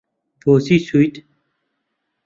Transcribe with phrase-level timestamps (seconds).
[0.45, 1.15] بۆچی چویت؟